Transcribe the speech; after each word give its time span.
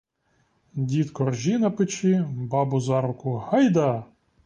Дід 0.73 1.11
коржі 1.11 1.57
на 1.57 1.71
плечі, 1.71 2.25
бабу 2.35 2.79
за 2.81 3.01
руку— 3.01 3.37
гайда! 3.51 4.05